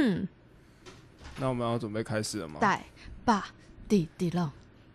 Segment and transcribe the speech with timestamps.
[0.00, 0.26] 嗯，
[1.38, 2.56] 那我们要准备开始了吗？
[2.58, 2.82] 带
[3.22, 3.44] 爸
[3.86, 4.50] 弟弟龙，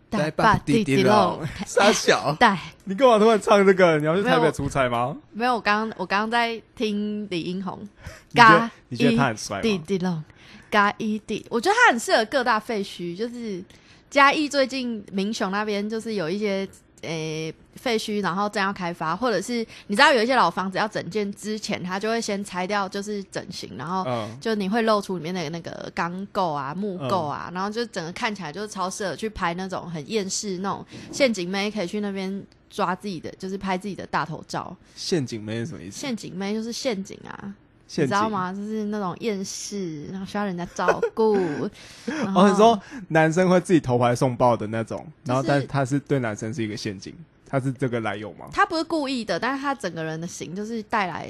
[0.09, 3.99] 带爸弟弟龙，傻小，带你干嘛突然唱这个？
[3.99, 5.15] 你要去台北出差吗？
[5.31, 7.87] 没有，我刚我刚刚在听李英宏，
[8.33, 9.61] 嘎你觉得他很帅吗？
[9.61, 10.23] 弟弟龙，
[10.71, 13.63] 嘎一弟，我觉得他很适合各大废墟，就是
[14.09, 16.67] 嘉义最近民雄那边就是有一些
[17.05, 34.75] 诶、废墟，然后正要开发，或者是你知道有一些老房子要整建之前，它就会先拆掉，就是整形，然后嗯，就你会露出里面的那个钢构啊、木构啊，然后就整个看起来就是超适合去拍那种很厌世那种陷阱妹，可以去那边抓自己的，就是拍自己的大头照。
[34.95, 35.99] 陷阱妹是什么意思？
[35.99, 37.53] 陷阱妹就是陷阱啊，
[37.87, 38.29] 你知道？
[38.29, 38.51] 吗？
[38.51, 41.35] 就是那种厌世，然后需要人家照顾。
[42.35, 47.13] 哦，你说男生会自己投怀送抱的那种，然后但他是对男生是一个陷阱，
[47.47, 48.47] 他是这个来由吗？
[48.51, 51.29] 他不是故意的，但是他整个人的型就是带来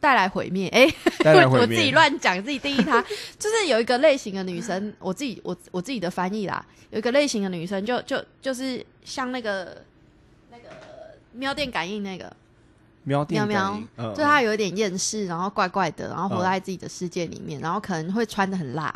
[0.00, 0.68] 带来毁灭。
[0.68, 0.86] 哎、
[1.18, 3.02] 带来毁灭 我自己乱讲，自己定义他，
[3.38, 9.82] 就是有一个类型的女生，我自己我我自己的翻译啦，有一个类型的女生就就就是像那个
[10.50, 10.64] 那个
[11.32, 12.32] 喵电感应那个，
[13.04, 14.12] 喵电喵喵。
[14.14, 18.92] 就他有一点厌世，然后怪怪的，然后活在自己的世界里面，然后可能会穿的很辣。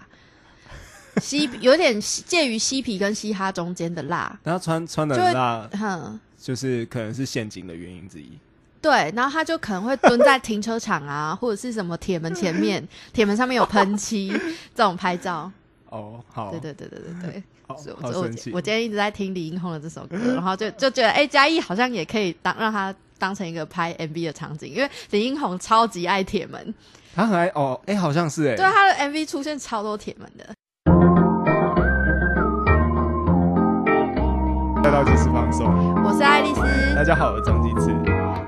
[1.22, 8.38] 嬉有点介于嬉皮跟嘻哈中间的辣，然后穿穿的很辣，哼，就是可能是陷阱的原因之一。
[8.80, 14.28] 对，然后他就可能会蹲在停车场啊， 或者是什么铁门前面，铁门上面有喷漆
[14.72, 15.50] 这种拍照。
[15.90, 18.50] 哦，好，对对对对对对，我我好生气。
[18.52, 26.74] 我今天一直在听李英宏的这首歌， 然后就就觉得，哎、嘉义好像也可以当让他当成一个拍 MV 的场景，因为李英宏超级爱铁门，
[27.14, 30.54] 他很爱哦，哎，好像是哎，对啊他的 MV 出现超多铁门的。
[34.82, 35.66] 再到即时放送。
[36.02, 36.62] 我是爱丽丝，
[36.94, 37.90] 大家好，我是张继次。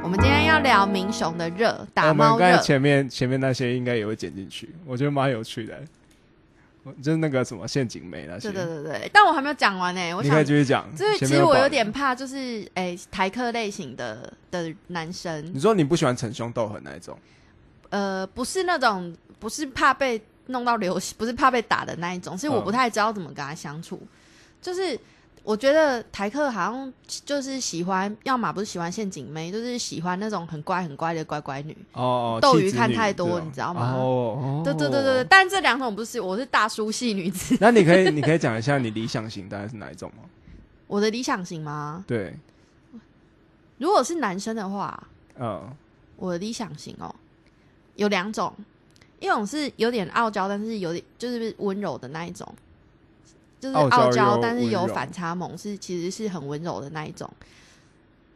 [0.02, 5.74] 我们今天要聊明雄的热打猫热刚才，前面前面那些应该也会剪进去，我觉得蛮有趣的。
[6.82, 10.84] 我就是那个什么陷阱妹那些，对对对对，但我还没有讲完呢、你可以继续讲。
[10.96, 17.18] 就是前面保留其实我有点怕，就是诶、台客类型的的男生你，说你不喜欢逞凶斗狠那一种，
[17.90, 24.00] 呃，不是那种不是怕被弄到流血，不是怕被打的那一种，是我嗯不太知道怎么跟他相处。
[24.62, 24.98] 就是
[25.42, 26.92] 我觉得台客好像
[27.24, 31.76] 就是喜欢，要么不是喜欢陷阱妹，就是喜欢那种很乖很乖的乖乖女。
[31.92, 35.24] 哦，斗鱼看太多你知道吗哦，哦对对对对对，。
[35.24, 37.56] 但这两种不是，我是大叔系女子。
[37.60, 40.24] 那你可以你可以讲一下你理想型大概是哪一种吗？
[40.86, 42.04] 我的理想型吗？
[42.06, 42.34] 对，
[43.78, 45.08] 如果是男生的话，
[45.38, 45.70] 嗯，
[46.16, 47.14] 我的理想型哦，
[47.94, 48.52] 有两种，
[49.20, 52.46] 一种是有点傲娇，但是有点就是温柔的那一种，
[53.60, 57.30] 就是傲娇但是有反差萌，是其实是很温柔的那一种。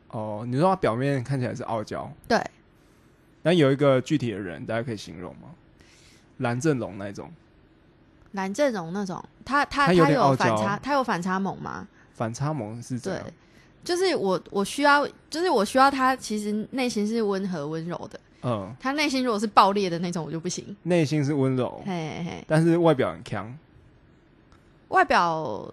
[0.08, 2.40] 哦，你说他表面看起来是傲娇，对，
[3.42, 5.48] 那有一个具体的人，大家可以形容吗？
[6.36, 7.32] 蓝正龙那一种
[8.32, 11.88] 蓝正龙那种，他他他有反差，他有反差萌吗？
[12.12, 13.26] 反差萌是怎对样？，
[13.82, 20.76] 就是我我需要，就是我需要他其实内心是温和温柔的，嗯，他内心如果是爆裂的那种，我就不行。
[20.84, 23.56] 内心是温柔，嘿嘿嘿，但是外表很强。
[24.89, 25.72] 外表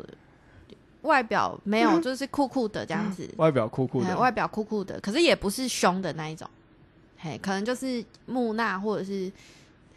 [1.02, 3.30] 外表没有，就是酷酷的这样子。
[3.38, 6.50] 外表酷酷的，外表酷酷的，可是也不是凶的那一种，
[7.18, 9.32] 嘿，可能就是木讷或者是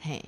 [0.00, 0.22] 嘿，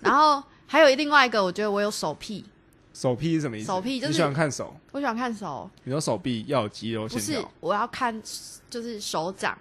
[0.00, 2.44] 然后还有另外一个，我觉得我有手癖，
[2.92, 3.66] 手臂是什么意思？
[3.66, 8.22] 手臂就是你喜欢看手，我喜欢看手，你说手臂要有肌肉不是，我要看
[8.68, 9.56] 就是手掌，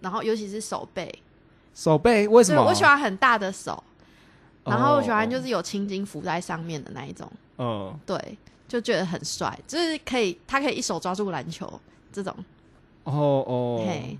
[0.00, 1.22] 然后尤其是手背，
[1.74, 2.26] 手背？
[2.26, 2.64] 为什么？
[2.64, 3.82] 我喜欢很大的手，
[4.64, 5.30] 然后我喜欢哦。
[5.30, 11.80] 就是有青筋浮在上面的那一种，嗯，对，就觉得很帅，就是可以他可以一手抓住篮球
[12.12, 12.34] 这种，
[13.04, 14.18] 哦哦，嘿，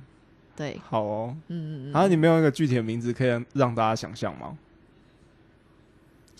[0.56, 1.36] 对，好哦。
[1.48, 4.56] 嗯，嗯嗯然后你没有一个具体的名字可以让让大家想象吗？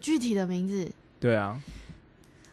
[0.01, 0.91] 具体的名字。
[1.19, 1.61] 对啊，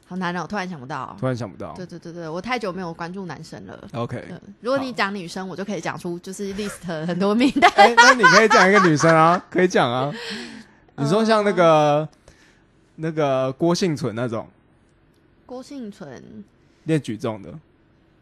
[0.08, 1.16] 好难哦，我突然想不到。
[1.20, 1.74] 突然想不到。
[1.74, 3.88] 对对对对，我太久没有关注男生了。
[3.94, 7.72] OK，对，如果你讲女生，我就可以讲出就是 list 很多名单。
[7.76, 10.12] 哎、那你可以讲一个女生啊，可以讲啊。
[10.98, 12.10] 你说像那嗯个、
[12.96, 14.48] 那个郭幸存那种
[15.46, 16.44] 郭幸存，
[16.84, 17.60] 练举重的，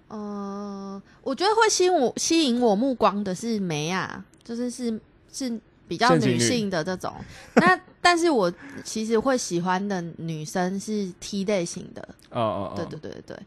[0.07, 5.00] 呃，我觉得会吸引我吸引我目光的是梅啊，就是是
[5.31, 7.13] 是比较女女性的这种。
[7.56, 8.51] 那 但是我
[8.83, 12.01] 其实会喜欢的女生是 T 类型的。
[12.31, 13.39] 哦哦哦，对对对对对，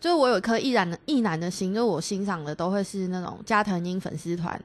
[0.00, 4.60] 就是我有一颗易然的毅然的心，就是我欣赏的都会是那种加藤鹰粉丝团。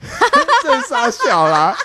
[0.62, 1.76] 这傻小啦！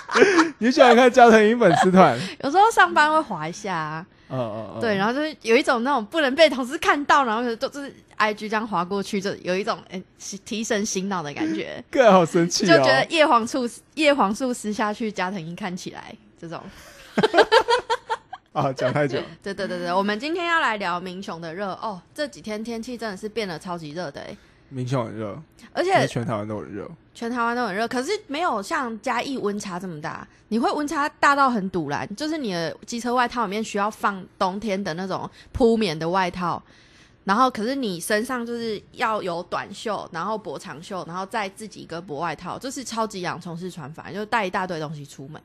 [0.59, 2.17] 你喜欢看加藤鹰粉丝团？
[2.44, 10.01] 有时候上班会滑一下、啊，嗯嗯嗯，对，然后就是有一种那种不能被同事看到，然后就就是 I G 这样划过去，就有一种哎、
[10.45, 16.62] 提神醒脑的感觉， 个好生气哦，就觉得叶黄素叶黄素撕下去，加藤鹰看起来这种。
[18.53, 24.38] 啊，讲太久，对对对对，我们今天要来聊明雄的热哦，这几天天气真的是变得超级热的哎，
[24.69, 25.41] 民雄很热，
[25.71, 26.89] 而且全台湾都很热。
[27.13, 30.27] 全台湾都很热，可是没有像嘉义温差这么大。
[30.50, 36.62] 你会温差大到很堵然，就是你的机车外套里面需要放冬天的那种铺棉的外套，
[37.23, 45.41] 然后可是你身上就是要有短袖，然后薄长袖，然后再自己一个薄外套，就是超级洋葱式穿法，就带一大堆东西出门。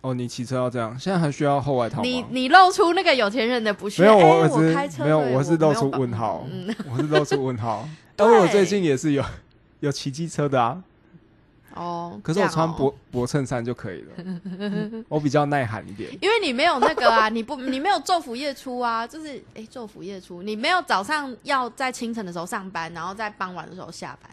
[0.00, 2.02] 哦，你骑车要这样，现在还需要厚外套吗？
[2.02, 7.88] 你你露出那个有钱人的不屑，没有，哎我只我开车没有，我是露出问号，嗯，我是露出问号。
[8.16, 9.24] 对但我最近也是有
[9.80, 10.82] 有骑机车的啊，
[11.74, 16.10] 哦，可是我穿薄薄衬衫就可以了，我比较耐寒一点。
[16.20, 24.30] 因为你没有那个啊，你不你没有昼伏夜出啊，就是哎昼伏夜出，你没有早上要在清晨的时候上班，然后在傍晚的时候下班，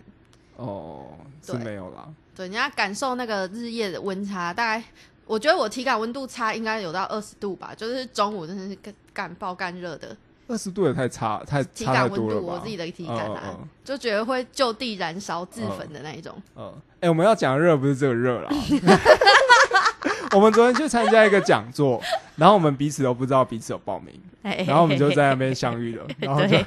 [0.58, 1.08] 哦，
[1.42, 2.08] 是没有啦。
[2.36, 4.84] 对，你要感受那个日夜的温差，大概
[5.26, 10.16] 我觉得我体感温度差应该有到二十度吧，就是中午真的是干干爆干热的
[10.50, 12.54] 二十度也太差，太体差太感温度，多了吧？
[12.56, 16.36] 我自己的体感啊，嗯嗯就觉得会就地燃烧自焚的那一种。
[16.58, 18.50] 嗯，哎、我们要讲的热不是这个热啦。
[20.32, 22.02] 我们昨天去参加一个讲座，
[22.36, 24.14] 然后我们彼此都不知道彼此有报名，
[24.44, 26.66] 哎然后我们就在那边相遇了， 然后就对，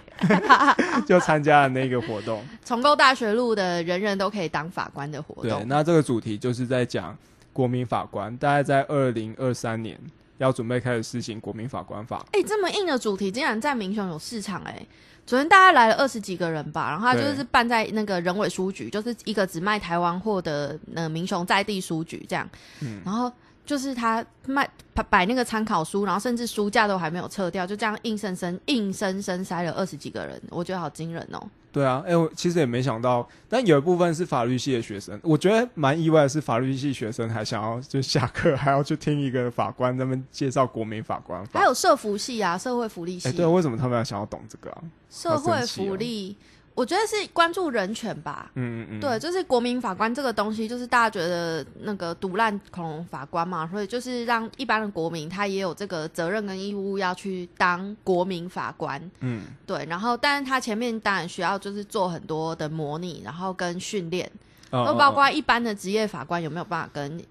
[1.06, 2.44] 就参加了那个活动。
[2.64, 5.64] 重构大学路的人人都可以当法官的活对，动。
[5.66, 7.16] 那这个主题就是在讲
[7.52, 9.98] 国民法官，大概在二零二三年
[10.42, 12.24] 要准备开始施行国民法官法。
[12.32, 14.84] 哎、这么硬的主题竟然在民雄有市场哎、
[15.24, 22.48] 昨天大概来了二十几个人吧，然后他就是办在那个人委书局，就是一个只卖台湾货的呃民雄在地书局这样，
[22.80, 23.30] 嗯然后
[23.64, 31.48] 就是他卖摆摆那个参考书，然后甚至书架都还没有撤掉，就这样硬生生硬生生塞了二十几个人，我觉得好惊人哦。
[31.72, 41.60] 对啊，哎、我其实也没想到，但有一部分是法律系的学生，我觉得蛮意外的是，法律系学生还想要就下课还要去听一个法官他们介绍国民法官法。
[41.60, 44.82] 还有社福系啊，社会福利系，哎、对，为什么他们要想要懂这个啊？
[45.08, 46.36] 社会福利，
[46.74, 48.50] 我觉得是关注人权吧。
[48.54, 58.98] 嗯嗯嗯，对，就是国民法官这个东西，就是大家觉得那个独烂恐龙法官嘛，所以就是让一般的国民他也有这个责任跟义务要去当国民法官。
[59.20, 64.30] 嗯，对，然后但是他前面当然需要就是做很多的模拟，然后跟训练，
[64.70, 67.22] 嗯都包括一般的职业法官有没有办法跟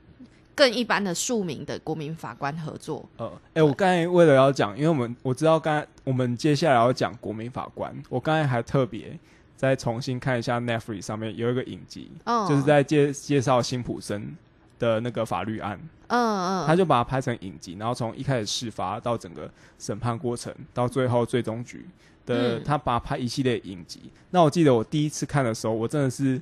[0.62, 3.04] 更一般的庶民的国民法官合作。
[3.18, 9.18] 呃，哎、我刚才为了要讲，因为我们我知道刚才我们接下来要讲国民法官，我刚才还特别
[9.58, 14.36] 再重新看一下 Netflix 上面有一个影集，哦，就是在介介绍辛普森
[14.78, 15.80] 的那个法律案，
[16.10, 19.50] 嗯嗯，他就把它拍成影集，然后从一开始事发到整个
[19.80, 21.88] 审判过程，到最后最终局
[22.28, 24.12] 的，嗯他把它拍一系列影集。
[24.30, 26.40] 那我记得我第一次看的时候，我真的是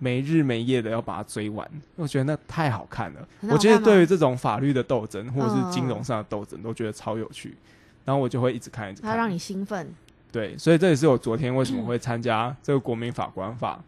[0.00, 3.28] 没日没夜的要把它追完，我觉得那太好看了。
[3.42, 7.56] 我觉得对于这种法律的斗争或者嗯是金融上的斗争，都觉得超有趣。
[8.04, 9.12] 然后我就会一直看，一直看。
[9.12, 9.88] 它让你兴奋。
[10.32, 13.78] 对，所以这也是我昨天为什么会参加这个国民法官法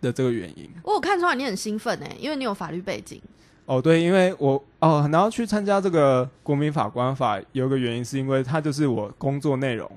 [0.00, 0.70] 的这个原因。
[0.84, 3.20] 我有看出来你很兴奋哎、因为你有法律背景。
[3.64, 9.90] 哦，对，因为我哦，然后去参加这个国民法官法，有一个原因是因为它就是我工作内容，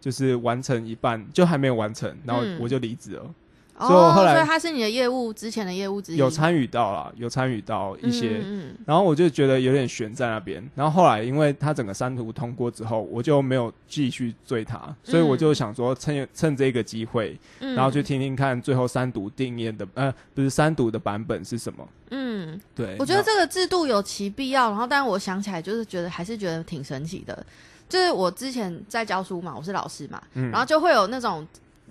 [0.00, 3.22] 就是完成一半就还没有完成，然后嗯我就离职了。
[3.22, 3.30] 哦，
[3.78, 10.66] 所以我后来所以他是你的业务之前的业务之一，有参与到啦，有参与到一些，嗯嗯然后我就觉得有点悬在那边。
[10.74, 17.74] 然后后来因为他整个三读通过之后，我就没有继续追他，所以我就想说趁趁这个机会，嗯。
[17.74, 21.86] 然后去听听看最后三读定验的呃不是三读的版本是什么。
[22.10, 27.44] 嗯，对，我觉得这个制度有其必要，然后但我想起来就是觉得还是觉得挺神奇的，
[27.88, 30.50] 就是我之前在教书嘛，我是老师嘛，嗯。
[30.50, 31.46] 然后就会有那种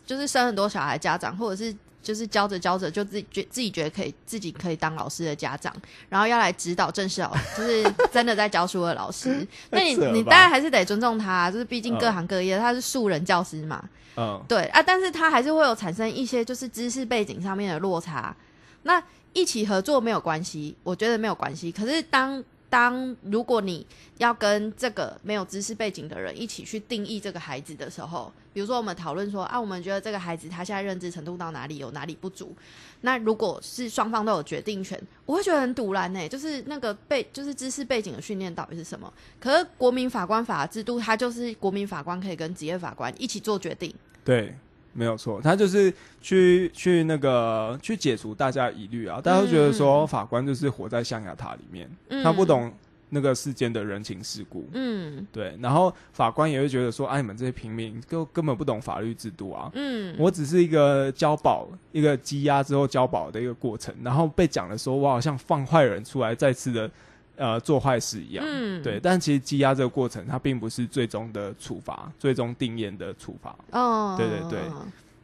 [0.05, 5.73] 就是生很多小孩家长，或者是就是教着教着就自己觉自己觉得可以自己可以当老师的家长，
[6.07, 9.45] 然后要来指导正式老师，就是真的在教书的老师。
[9.71, 13.83] 那你你当然还是得尊重他、啊就是毕竟各嗯行各业他是素人教师嘛，
[14.15, 18.35] 嗯对啊，但是他还是会有产生一些就是知识背景上面的落差。
[18.83, 19.01] 那
[19.33, 21.71] 一起合作没有关系，我觉得没有关系。
[21.71, 22.41] 可是当
[22.75, 32.53] 当如果你要跟这个没有知识背景的人一起去定义这个孩子的时候，比如说我们讨论说啊，我们觉得这个孩子他现在认知程度到哪里，有哪里不足。
[32.99, 36.27] 那如果是双方都有决定权，我会觉得很堵然呢。
[36.27, 39.13] 就是那个背，就是知识背景的训练到底是什么？
[39.39, 43.95] 可是国民法官法制度，它就是国民法官可以跟职业法官一起做决定。
[44.25, 44.53] 对，
[44.97, 52.23] 没有错，他就是去去那个去解除大家疑虑啊，大家都觉得说法官就是活在象牙塔里面，嗯。
[52.23, 52.71] 他不懂
[53.09, 54.65] 那个事件的人情世故。
[54.73, 55.27] 嗯。
[55.33, 66.89] 对，然后法官也会觉得说，啊，你们这些平民根根本不懂法律制度啊，嗯，我只是一个交保，一个羁押之后交保的一个过程，然后被讲的说，我好像放坏人出来，再次的
[67.37, 68.45] 呃做坏事一样。
[68.47, 73.55] 嗯对，但其实羁押这个过程，它并不是最终的处罚，最终定验的处罚。
[73.71, 74.59] 哦，对对对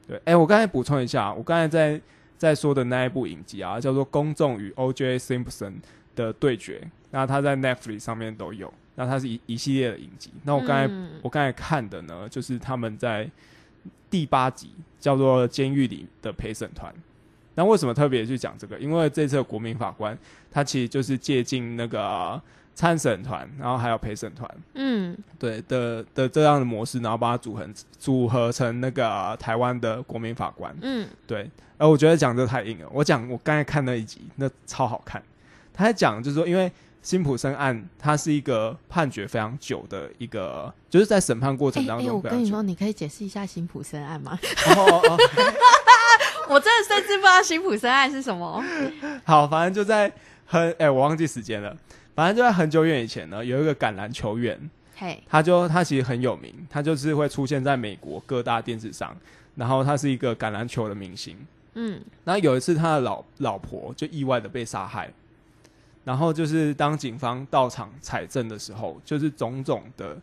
[0.07, 2.01] 对，哎、我刚才补充一下，我刚才在
[2.37, 5.17] 在说的那一部影集啊，叫做《公众与 O.J.
[5.19, 5.73] Simpson
[6.15, 10.31] 的对决》，那它在 Netflix 上面都有，那它是一一系列的影集。
[10.43, 13.29] 那我刚才、嗯我刚才看的呢，就是他们在
[14.09, 16.91] 第八集叫做《监狱里的陪审团》。
[17.55, 18.77] 那为什么特别去讲这个？
[18.79, 20.17] 因为这次的国民法官
[20.51, 22.41] 他其实就是借鉴那个
[22.73, 27.67] 参审团，然后还有陪审团，嗯对的的这样的模式，然后把它组合
[27.99, 30.75] 组合成那个台湾的国民法官。
[30.81, 32.87] 嗯对，而我觉得讲这太硬了。
[32.91, 35.21] 我讲我刚才看那一集，那超好看。
[35.73, 42.15] 他在讲就是说，因为辛普森案，它是一个判决非常久的一个，就是在审判过哎程当哎，中。
[42.17, 44.37] 我跟你说，你可以解释一下辛普森案吗？
[44.75, 45.17] 哦 哦哦，
[46.49, 48.63] 我真的甚至不知道辛普森案是什么。
[49.25, 50.11] 好，反正就在
[50.45, 51.75] 很哎、我忘记时间了。
[52.13, 59.15] 反正就在很久远以前呢，有一个橄榄球员，嘿，他就他其实很有名，他就是会出现在美国各大电视上，
[59.55, 61.37] 然后他是一个橄榄球的明星。
[61.73, 65.09] 嗯然后有一次，他的老老婆就意外的被杀害，
[66.03, 70.17] 然后就是当警方到场采证的时候，就是种种的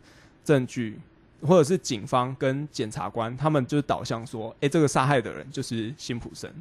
[0.45, 0.99] 证据，
[1.41, 6.51] 或者是警方跟检察官他们就是导向说，诶，这个杀害的人就是辛普森。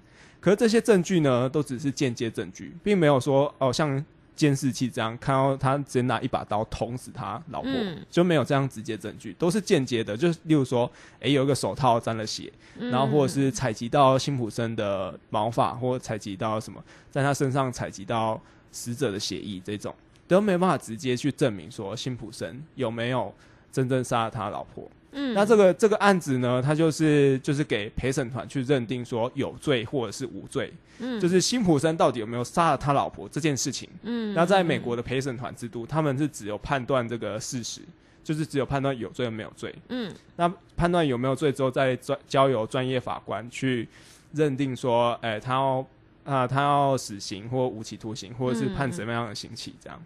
[0.41, 4.05] 可是这些证据呢，都只是间接证据，并没有说哦，像
[4.37, 10.17] 监视器这样看到他直接拿一把刀捅死他老婆，嗯就没有这样直接证据，都是间接的。
[10.17, 16.81] 就是例如说，诶，有一个手套沾了血，嗯然后或者是采集到辛普森的毛发，或者采集到什么，
[17.11, 19.93] 在他身上采集到死者的血液，这种
[20.29, 23.35] 都没有办法直接去证明说辛普森有没有
[23.73, 24.89] 真正杀了他老婆。
[25.13, 33.89] 嗯那这个这个案子呢，他就是就是给陪审团去认定说有罪或者是无罪，嗯就是辛普森到底有没有杀了他老婆这件事情。
[34.03, 37.81] 嗯那在美国的陪审团制度，他们是只有判断这个事实，
[38.23, 39.75] 就是只有判断有罪没有罪。
[39.89, 43.89] 嗯那判断有没有罪之后，再专交由专业法官去
[44.33, 45.87] 认定说，哎、他要
[46.25, 49.99] 啊、他要死刑或无期徒刑，或者是判什么样的刑期这样。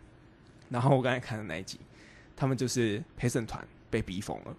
[0.71, 1.81] 然后我刚才看的那一集，
[2.43, 4.57] 他们就是陪审团被逼疯了。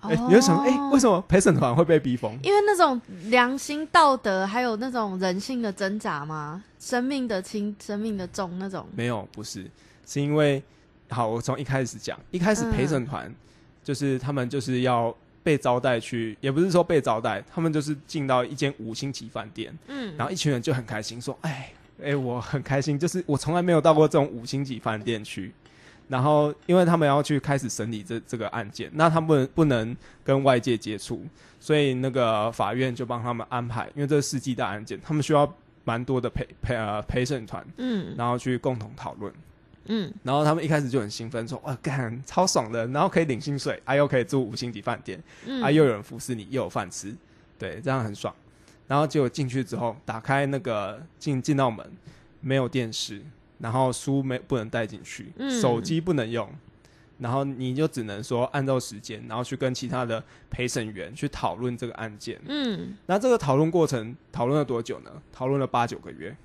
[0.00, 2.38] 哎、你会想，哎、为什么陪审团会被逼疯？
[2.42, 3.00] 因为那种
[3.30, 6.62] 良心、道德，还有那种人性的挣扎吗？
[6.78, 8.86] 生命的轻，生命的重，那种。
[8.94, 9.64] 没有，不是，
[10.06, 10.62] 是因为
[11.08, 13.34] 好，我从一开始讲，一开始嗯陪审团
[13.82, 21.72] 就是他们就是要被招待去，也不是说被招待，他们就是进到一间五星级饭店，嗯，然后一群人就很开心，说：“哎，
[22.02, 25.54] 哎，我很开心，就是我从来没有到过这种五星级饭店去。”
[26.08, 31.22] 然后，因为他们要去开始审理这这个案件，那他们不能跟外界接触，
[31.60, 35.50] 所以那个法院就帮他们安排，因为这是世纪大案件，他们需要
[35.84, 39.32] 蛮多的陪陪呃陪审团，嗯然后去共同讨论。
[39.90, 47.14] 嗯然后他们一开始就很兴奋，说：“哇，干超爽的，然后可以领薪水，啊又可以住五星级饭店，嗯，啊，又有人服侍你，又有饭吃，
[47.58, 48.34] 对，这样很爽。
[48.86, 51.90] 然后结果进去之后，打开那个进进到门，
[52.40, 53.22] 没有电视，
[53.58, 55.60] 然后书没不能带进去，嗯。
[55.60, 56.48] 手机不能用，
[57.18, 62.40] 然后你就只能说按照时间，然后去跟其他的陪审员去讨论这个案件。
[62.46, 65.10] 嗯，那这个讨论过程讨论了多久呢？
[65.32, 66.36] 讨论了八九个月。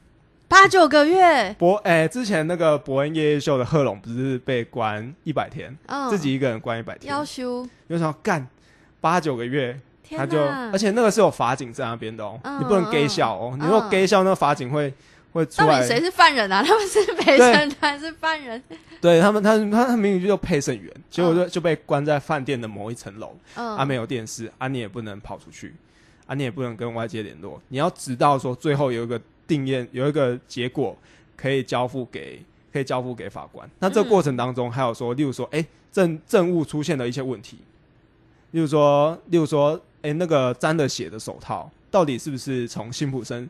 [0.46, 8.48] 八九个月，博哎、之前那个伯恩夜夜秀的贺龙不是被关一百天，嗯，自己一个人关一百天，要修，有想要干
[9.02, 9.80] 八九个月，
[10.12, 10.40] 他就，
[10.72, 14.94] 而且那个是有法警在那边的哦，嗯你不能 gay 笑哦，嗯你如果 gay 笑，那个法警会
[15.34, 16.64] 会出来，到底谁是犯人啊？
[16.64, 18.62] 他们是陪审团是犯人？
[19.02, 25.74] 对他们，他他他明明就陪审员，结果就就被关在饭店的某一层楼，嗯，啊没有电视，啊你也不能跑出去，
[26.26, 30.96] 啊你也不能跟外界联络，你要直到说最后有一个定验，有一个结果
[31.36, 33.70] 可以交付给可以交付给法官。
[33.80, 37.58] 那这个过程当中还有说，例如说，哎、证证物出现了一些问题，
[38.52, 43.50] 例如说，例如说，哎、那个沾了血的手套到底是不是从辛普森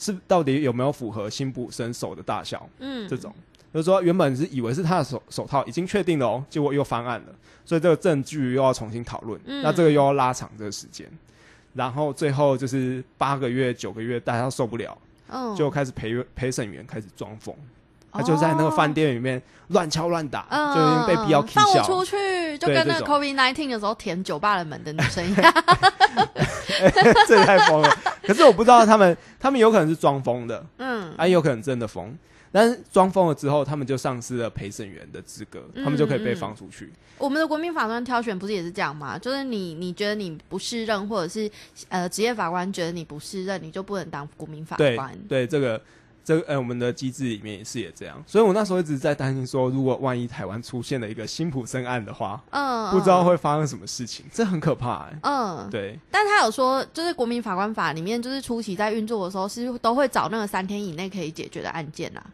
[0.00, 2.66] 是到底有没有符合辛普森手的大小？
[2.78, 3.32] 嗯，这种，
[3.72, 7.26] 就是说原本是以为是他的手手套已经确定了哦，结果又翻案了，
[7.66, 9.62] 所以这个证据又要重新讨论，嗯。
[9.62, 11.06] 那这个又要拉长这个时间，
[11.74, 14.96] 然后最后就是八个月、九个月，大家受不了，
[15.28, 17.54] 哦，就开始陪陪审员开始装疯，
[18.12, 25.54] 他就在那个饭店里面乱敲乱打，嗯，就已经被逼要放我，出去，就跟那 COVID nineteen 的时候舔酒吧的门的女生一样。
[27.28, 27.90] 这也太疯了。
[28.22, 32.16] 可是我不知道他们，他们有可能是装疯的，嗯啊，有可能真的疯。
[32.52, 36.92] 但是装疯了之后，他们就丧失了陪审员的资格，他们就可以被放出去。
[37.16, 39.16] 我们的国民法官挑选不是也是这样吗？
[39.16, 41.48] 就是你你觉得你不适任，或者是
[41.88, 45.16] 呃职业法官觉得你不适任，你就不能当国民法对官。
[45.28, 45.80] 对，这个
[46.24, 62.24] 这个呃，我们的机制里面也是也这样，所以我那时候一直在担心说，如果万一台湾出现了一个辛普森案的话，嗯，不知道会发生什么事情，这很可怕哎、嗯，对，但他有说，就是国民法官法里面，就是初期在运作的时候是都会找那个三天以内可以解决的案件啦。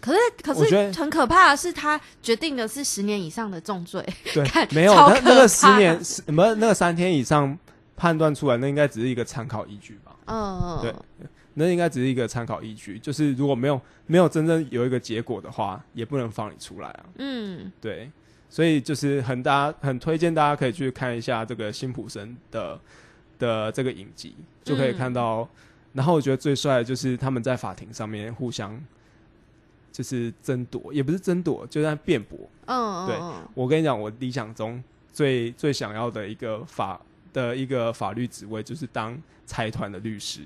[0.00, 4.04] 可是，可是很可怕的是，他决定的是十年以上的重罪。
[4.34, 7.56] 对，没有那那个十年十不是那个三天以上
[7.96, 10.12] 判断出来，那应该只是一个参考依据吧？
[10.26, 10.92] 嗯，对，
[11.54, 17.04] 那应该只是一个参考依据，就是如果没有没有真正有一个结果的话，也不能放你出来啊。
[17.18, 18.10] 嗯对，
[18.48, 22.80] 所以就是很大很推荐大家可以去看一下这个辛普森的
[23.38, 25.48] 的这个影集，就可以看到。
[25.92, 28.82] 然后我觉得最帅的就是他们在法庭上面互相
[29.92, 32.38] 就是争夺，也不是争夺，就在辩驳。
[32.64, 34.82] 嗯，对嗯我跟你讲，我理想中
[35.12, 36.98] 最最想要的一个法
[37.34, 40.40] 的一个法律职位，就是当财团的律师。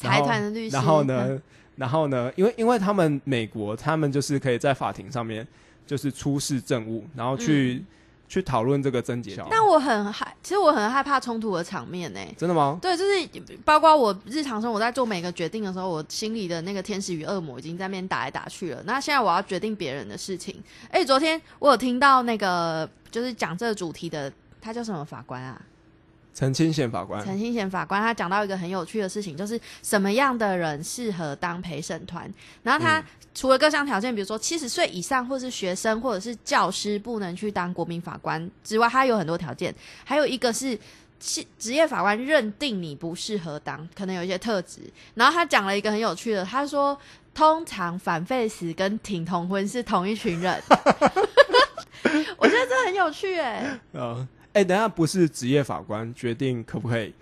[0.00, 0.74] 然财团的律师。
[0.74, 1.40] 然后呢，
[1.76, 5.46] 然后呢，因为因为他们美国，他们就是可以在法庭上面
[5.86, 7.84] 就是出示证物，然后去、
[8.28, 9.36] 去讨论这个症结。
[9.50, 12.78] 但我很害，其实我很害怕冲突的场面呢、真的吗？
[12.82, 13.28] 对，就是
[13.64, 18.82] 包括我日常生活在做每个决定的时候，我心里的那个天使与恶魔已经在那边打来打去了。
[18.84, 20.62] 那现在我要决定别人的事情。
[20.90, 25.60] 哎，昨天我有听到那个就是讲这个主题的，他叫什么法官啊？
[26.38, 32.32] 陈清贤法官，陈清贤法官他讲到一个很有趣的事情，就是什么样的人适合当陪审团。
[32.62, 33.04] 然后他嗯
[33.34, 39.74] 除了各项条件，比如说七十岁以上，或是学生，或者是教师不能去当国民法官之外，他有很多条件。
[40.04, 40.78] 还有一个是。
[41.20, 44.78] 职职业法官认定你不适合当，可能有一些特质。
[45.16, 46.96] 然后他讲了一个很有趣的，他说，
[47.34, 50.62] 通常反废死跟挺同婚是同一群人。
[52.38, 54.28] 我觉得这很有趣哎、呃，
[54.58, 57.14] 哎、等下不是职业法官决定可不可以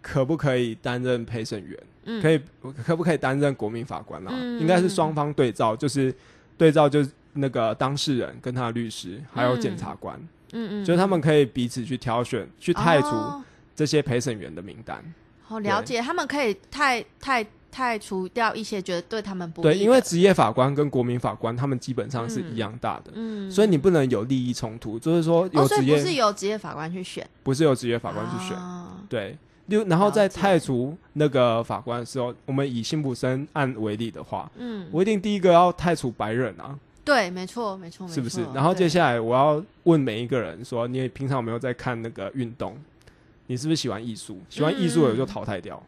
[0.00, 2.40] 可不可以担任陪审员，嗯可以
[2.84, 4.30] 可不可以担任国民法官啊？
[4.32, 6.12] 嗯应该是双方对照，就是
[6.58, 10.18] 对照就是那个当事人跟他的律师还有检察官，
[10.52, 13.44] 嗯嗯，就是他们可以彼此去挑选去汰除哦
[13.76, 15.02] 这些陪审员的名单。
[15.44, 28.54] 好了解，他们可以太太太除掉一些觉得对他们不对，因为职业法官跟国民法官他们基本上是一样大的，嗯，所以你不能有利益冲突，就是说有哦，所职业、以不是由职业法官去选，不是由职业法官去选。
[28.56, 29.02] 啊。
[29.08, 29.36] 对，
[29.68, 30.38] 就然后在了解。
[30.40, 38.44] 汰除那个法官的时候，我们以辛普森案为例的话，嗯，我一定第一个要汰除白人啊，对，没错，没错，是不是？
[38.54, 42.76] 然后接下来我要问每一个人说，你平常有没有在看那个运动？
[43.48, 44.38] 你是不是喜欢艺术？
[44.48, 45.82] 喜欢艺术的我就淘汰掉，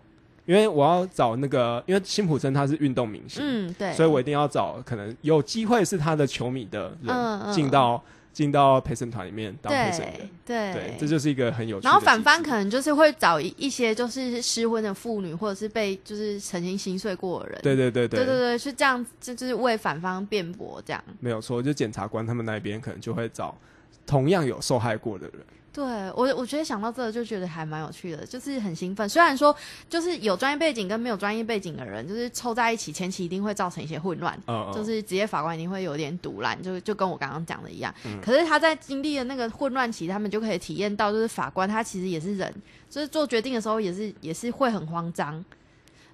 [0.47, 8.03] 因为我要找那个，因为辛普森他是运动明星，嗯，对，所以我一定要找可能有机会是他的球迷的人进到
[8.33, 10.01] 进到陪审团里面当陪审
[10.45, 10.75] 对员。
[10.75, 11.89] 对对，这就是一个很有趣的。
[11.89, 21.03] 然后反方可能就是会找一一些就是失婚的妇女，或者是被就是曾经心碎过的人，对对对对对对，是这样，这就是为反方辩驳这样。
[21.21, 23.57] 没有错，就检察官他们那边可能就会找
[24.05, 25.37] 同样有受害过的人。
[25.75, 25.85] 对
[26.15, 29.09] 我，我觉得想到这个就觉得还蛮有趣的，就是很兴奋。
[29.09, 29.55] 虽然说
[29.91, 34.41] 就是有专业背景跟没有专业背景的人，就是凑在一起，前期一定会造成一些混乱。
[34.47, 37.93] 嗯，嗯就是职业法官一定会有点堵拦，就就跟我刚刚讲的一样。
[38.05, 42.55] 嗯可是他在经历了那个混乱期，他们就可以体验到，就是法官他其实也是人，
[42.89, 45.45] 就是做决定的时候也是也是会很慌张，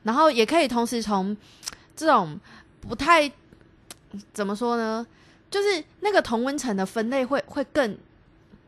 [0.05, 1.37] 然后也可以同时从
[1.95, 2.41] 这种
[2.81, 3.31] 不太
[4.33, 5.07] 怎么说呢，
[5.51, 7.95] 就是那个同温层的分类会会更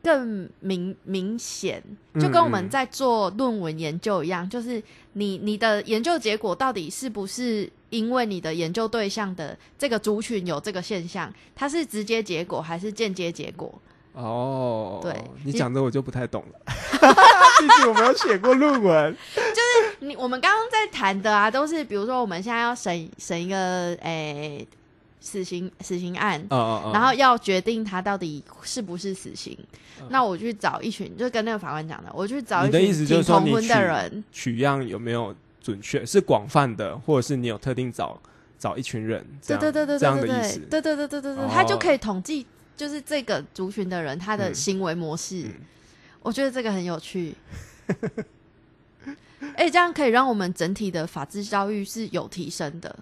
[0.03, 1.83] 更明明显，
[2.21, 13.73] 就跟我们在做论文研究一样，就是你你的研究结果到底是不是因为你的研究对象的这个族群有这个现象，它是直接结果还是间接结果？
[14.15, 19.17] 哦，对你你讲的我就不太懂了， 毕竟我没有写过论文。
[19.35, 24.67] 就是你我们刚刚在谈的啊，都是比如说我们现在要审审一个诶、
[25.23, 29.57] 死刑死刑案，然后要决定他到底是不是死刑。
[30.01, 36.05] 嗯那我去找一群，就跟那个法官讲的，我去找一你的意群思就是说你挺同婚的取人，取样有没有准确？
[36.05, 38.21] 是广泛的，或者是你有特定找
[38.59, 39.25] 找一群人？
[39.41, 40.59] 这样对对对对这样对对的意思。
[40.59, 42.45] 对对对对对对，哦他就可以统计，
[42.77, 45.45] 就是这个族群的人他的嗯行为模式。
[45.45, 45.53] 嗯
[46.21, 47.35] 我觉得这个很有趣。
[49.57, 52.97] 哎、这样可以让我们整体的法治教育是有提升的，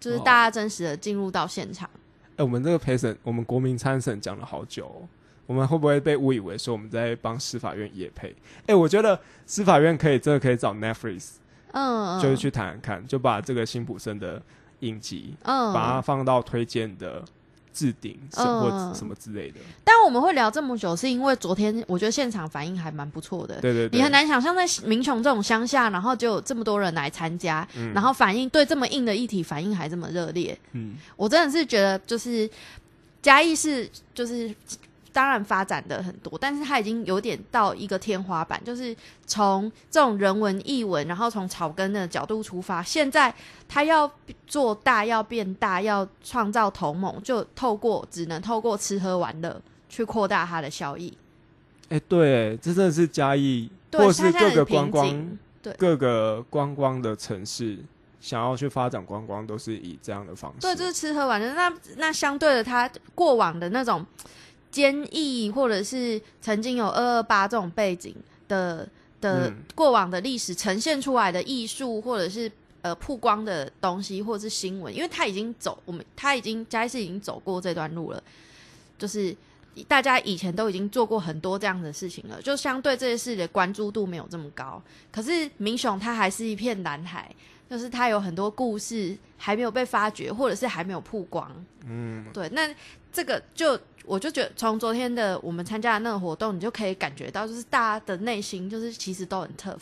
[0.00, 1.88] 就是哦大家真实的进入到现场。
[2.36, 5.08] 哎、我们这个陪审，我们国民参审讲了好久、哦，
[5.46, 8.34] 我们会不会被误以为说我们在帮司法院也配？
[8.66, 11.32] 哎、我觉得司法院可以真的可以找 Netflix，、
[11.72, 14.40] 嗯，就是去谈谈看，就把这个辛普森的
[14.80, 17.24] 影集，嗯，把它放到推荐的
[17.78, 19.60] 置顶或什么之类的。
[19.84, 23.60] 但我们会聊这么久，是因为昨天我觉得现场反应还蛮不错的。
[23.60, 27.92] 对对对，你很难想象在民雄这种乡下，然后就有这么多人来参加，嗯。
[27.94, 32.50] 然后反应对这么硬的议题反应还这么热烈，嗯，我真的是觉得就是
[33.22, 34.52] 嘉义是就是
[35.18, 43.34] 当然发展的很多，但是它已经有点到一个天花板，就是从这种人文译文，然后从草根的角度出发，现在
[43.66, 44.08] 它要
[44.46, 51.12] 做大，要变大，要创造同盟，就透过只能透过吃喝玩乐去扩大它的效益。
[51.88, 55.38] 哎、对，这真的是嘉义，对，或是各个观光。
[55.60, 57.76] 对各个观光的城市
[58.20, 60.60] 想要去发展观光，都是以这样的方式。
[60.60, 61.52] 对，就是吃喝玩乐。
[61.54, 64.06] 那那相对的，它过往的那种
[64.70, 68.14] 坚毅，或者是曾经有二二八这种背景
[68.48, 68.88] 的
[69.20, 72.50] 的嗯过往的历史呈现出来的艺术，或者是
[72.82, 78.22] 呃曝光的东西，或者是新闻，因为他已经走，我们他已经嘉义市已经走过这段路了，
[78.98, 79.36] 就是。
[79.86, 84.82] 大家以前都已经做过很多这样的事情了，就相对这些事的关注度没有这么高。
[85.12, 87.32] 可是明雄它还是一片蓝海，
[87.70, 91.48] 就是他有很多故事还没有被发掘，或者是还没有曝光。
[91.86, 92.74] 嗯，对，那
[93.12, 93.78] 这个就
[94.08, 99.76] 我就觉得，从昨天的我们参加的那个活动，你就可以感觉到，就是大家的内心就是其实都很 tough，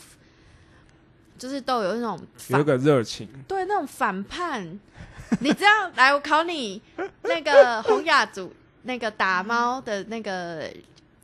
[1.37, 4.79] 就是都有那种有一个热情， 对那种反叛。
[5.39, 6.81] 你知道，来我考你，
[7.23, 10.71] 那个洪雅族那个打猫的那个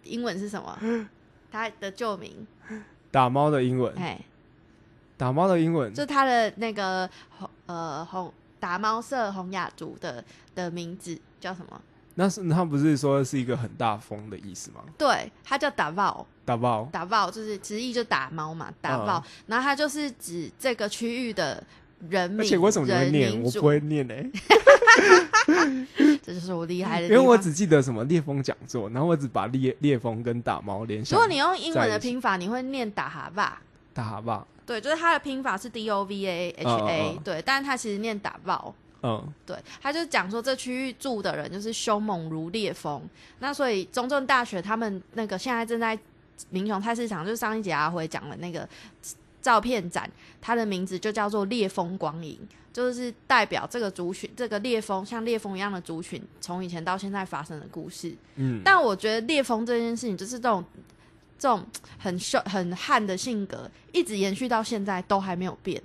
[0.03, 1.07] 英文是什么？
[1.51, 2.45] 他的旧名，
[3.11, 4.19] 打猫的英文，哎，
[5.17, 10.23] 打猫的英文，就他的那个红呃红打猫社洪雅族的
[10.55, 11.81] 的名字叫什么？
[12.15, 14.81] 那是他不是说是一个很大风的意思吗？
[14.97, 19.23] 对，它叫打爆，打爆，打爆就是直译就打猫嘛，打爆。
[19.25, 21.63] 嗯然后它就是指这个区域的
[22.09, 23.41] 人民，而且为什么你会念？
[23.41, 24.29] 我不会念诶、
[26.21, 27.23] 这就是我厉害的因地方。
[27.25, 31.17] 为我只记得什么烈风讲座，然后我只把烈烈风跟打猫联想。
[31.17, 33.61] 如果你用英文的拼法，你会念打哈吧？
[33.93, 38.73] 打哈吧，对，就是它的拼法是 D O V A H 嗯 A，、嗯嗯对，但是它其实念打豹。
[39.03, 43.01] 嗯，对，他就讲说这区域住的人就是凶猛如烈风，
[43.39, 45.97] 那所以中正大学他们那个现在正在
[46.49, 48.67] 民雄菜市场，就是上一节阿辉讲的那个
[49.41, 52.39] 照片展，它的名字就叫做烈风光影，
[52.71, 58.15] 就是代表这个族群，这个烈风像烈风一样的族群，从以前到现在发生的故事。
[58.35, 60.63] 嗯，但我觉得烈风这件事情，就是这种
[61.37, 61.61] 这种
[61.99, 65.83] 很凶很悍的性格，一直延续到现在都还没有变。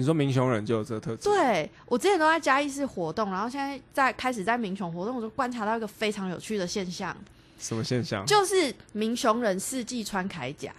[0.00, 7.14] 你说民雄人就有这个特质，对我之前都在嘉义市活动，然后现在在开始在民雄活动，我就观察到一个非常有趣的现象，
[7.58, 8.24] 什么现象？
[8.24, 10.72] 就是民雄人四季穿铠甲。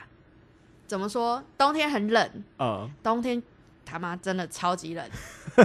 [0.87, 1.41] 怎么说？
[1.55, 3.41] 冬天很冷，嗯，冬天
[3.85, 5.09] 他妈真的超级冷，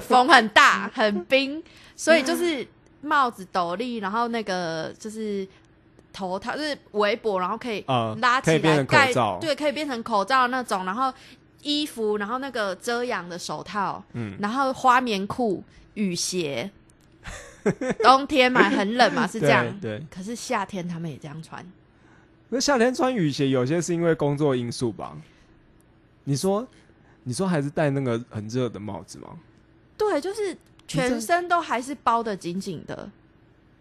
[0.02, 1.60] 风很大，很冰，
[1.96, 2.64] 所以就是
[3.00, 5.48] 帽子、斗笠，然后那个就是
[6.12, 11.12] 头套，就是围脖，然后可以呃，拉起来盖对，可以变成口罩那种，然后
[11.66, 16.70] 衣服，然后那个遮阳的手套，嗯，然后花棉裤、雨鞋。
[17.98, 19.66] 冬天嘛，很冷嘛， 是这样。
[19.80, 19.98] 对。
[19.98, 21.66] 对可是夏天他们也这样穿，
[22.48, 25.16] 那夏天穿雨鞋，有些是因为工作因素吧？
[26.22, 26.64] 你说，
[27.24, 29.36] 你说还是戴那个很热的帽子吗？
[29.98, 33.10] 对，就是全身都还是包的紧紧的。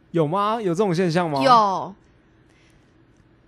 [0.10, 0.60] 有吗？
[0.60, 1.44] 有这种现象吗？
[1.44, 1.96] 有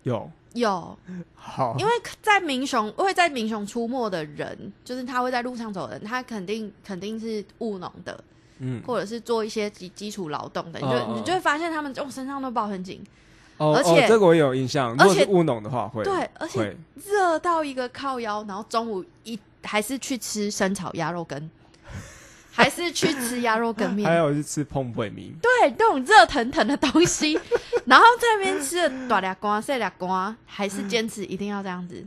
[0.04, 0.32] 有。
[0.60, 0.98] 有，
[1.36, 1.92] 好，因为
[2.22, 8.24] 在民雄会在民雄出没的人，就是他会在路上走的人，他肯定肯定是务农的，
[8.60, 13.02] 嗯，或者是做一些基基础劳动的，你就、你就会发现他们哦身上都包很紧，
[13.58, 14.96] 哦，而且哦、这个我也有印象。
[14.96, 21.50] 如而且果是务农的话，会对，而且热到一个靠腰，然后中午一还是去吃生炒鸭肉羹，
[22.58, 27.40] 还是去吃鸭肉羹还面，有去吃碰 põ 米，对，那种热腾腾的东西，
[27.86, 32.04] 然后在那边吃的大俩瓜、细俩瓜，还是坚持一定要这样子。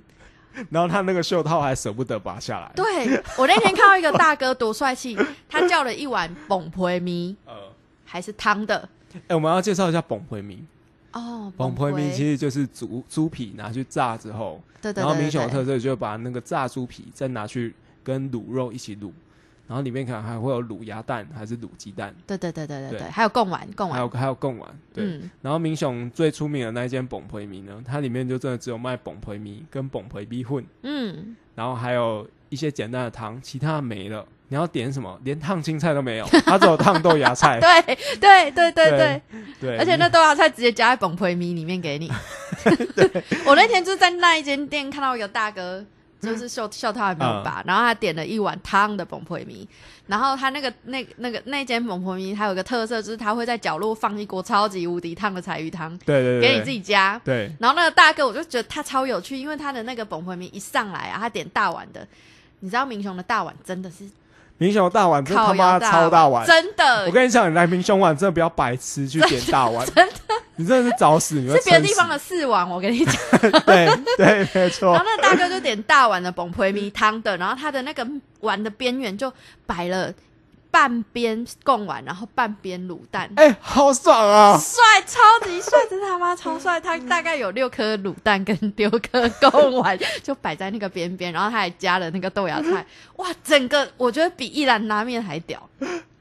[0.68, 2.72] 然后他那个袖套还舍不得拔下来。
[2.74, 5.16] 对我那天看到一个大哥多帅气，
[5.48, 7.54] 他叫了一碗崩皮米， 呃，
[8.04, 8.88] 还是汤的
[9.28, 10.64] 哎、我们要介绍一下崩 põ 米。
[11.12, 19.12] 哦，崩 põ 米皮其实就是猪猪皮拿去炸之后，对对然后对对对，民雄的特色就把那个炸猪皮再拿去跟卤肉一起卤，
[19.70, 24.68] 然后里面可能还会有卤鸭蛋还是卤鸡蛋，对对对对对对对，还有贡丸贡丸还有，还有贡丸。
[24.92, 34.26] 对，嗯，然后民雄最出名的那一间崩 põ 米呢，它里面就真的只有卖崩 põ 米跟崩 põ 米混，嗯，然后还有一些简单的汤，其他没了。
[34.48, 35.16] 你要点什么？
[35.22, 37.60] 连烫青菜都没有， 它只有烫豆芽菜。
[37.60, 39.22] 对对对对对
[39.60, 39.78] 对。
[39.78, 42.10] 而且那豆芽菜直接加在崩培米里面给你。
[43.46, 45.86] 我那天就是在那一间店看到一个大哥
[46.20, 49.66] 就是秀秀他还没有拔，然后他点了一碗汤的崩培米，
[50.06, 57.20] 然后他那个那那个那间崩培米，它有个特色就是他会在角落放一锅超级无敌烫的柴鱼汤，对对对，给你自己加。
[57.24, 62.06] 对，然后那个大哥我就觉得他超有趣，因为他的那个崩培米一上来啊，他点大碗的，
[62.60, 64.04] 你知道明雄的大碗真的是
[64.58, 66.46] 明雄大碗，这他烤妈超大碗。
[66.46, 67.06] 真的。
[67.06, 70.29] 我跟你讲，你来明雄碗真的不要白痴去点大碗， 真的，
[70.60, 73.14] 你真的是找死，是别的地方的四碗，我跟你讲。
[73.64, 78.06] 对对，没错然错后，那大哥就点大碗的崩培米汤的，然后他的那个
[78.40, 79.32] 碗的边缘就
[79.64, 80.12] 摆了
[80.70, 83.28] 半边贡丸，然后半边卤蛋。
[83.36, 84.58] 哎，好爽啊！
[84.58, 86.78] 帅，超级帅，真的他妈超帅！
[86.80, 92.84] 他大概有六颗卤蛋跟六颗贡丸，就摆在那个边边，然后他还加了那个豆芽菜，
[93.16, 95.68] 哇，整个我觉得比一兰拉面还屌。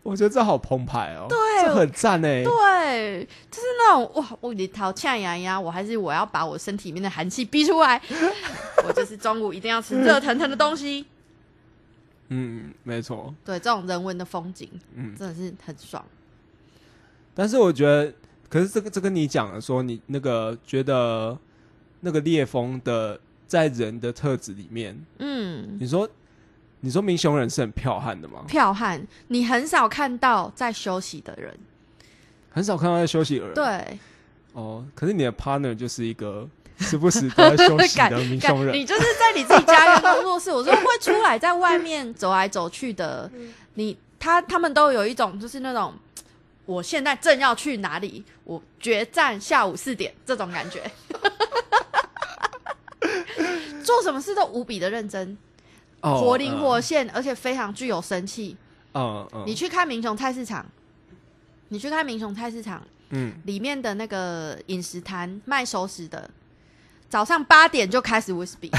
[0.02, 2.44] 我觉得这好澎湃哦，对这很赞哎。
[2.44, 8.02] 对，就是那种哇，我你头呛牙牙，我还是我要把我身体里面的寒气逼出来，
[8.88, 11.06] 我就是中午一定要吃热腾腾的东西。
[12.30, 15.16] 嗯，没错，对，这种人文的风景，嗯。
[15.18, 16.04] 真的是很爽。
[17.34, 18.14] 但是我觉得，
[18.48, 21.38] 可是这个这跟你讲了，说你那个觉得
[22.02, 26.08] 那个烈风的在人的特质里面，嗯，你说
[26.82, 28.46] 你说明雄人是很剽悍的吗？
[28.48, 31.58] 剽悍，你很少看到在休息的人。
[32.52, 33.54] 很少看到在休息的人。
[33.54, 34.00] 对，
[34.54, 36.48] 哦，可是你的 partner 就是一个
[36.80, 38.76] 时不时都在休息的明干雄人。
[38.76, 43.30] 你就是在你自己家园工作室，我说会出来在外面走来走去的，
[43.76, 45.94] 你他他们都有一种就是那种。
[46.65, 48.24] 我现在正要去哪里？
[48.44, 50.84] 我决战下午四点这种感觉，
[53.84, 55.36] 做什么事都无比的认真，
[56.02, 58.56] 哦活灵活现，而且非常具有生气。
[58.94, 60.66] 嗯嗯，你去看民雄菜市场，
[61.68, 62.82] 你去看民雄菜市场
[63.12, 66.30] 嗯，里面的那个饮食摊卖熟食的，
[67.08, 68.72] 早上八点就开始威士比，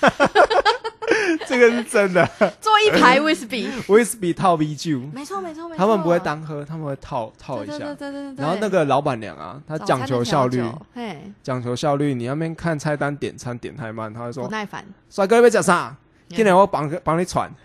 [1.46, 2.26] 这个是真的。
[2.60, 7.94] 做一排威士比，威士比套 V 酒，没错没错没错，他们不会单喝，他们会套套对对对一下。
[7.94, 12.14] 对对对，然后那个老板娘啊，她早餐讲求效率的，调酒，嘿，讲求效率。
[12.14, 15.94] 你那边看菜单点餐点太慢，他会说不耐烦，：“帅哥，要不要讲啥？
[16.36, 17.50] 今天我帮帮你喘。”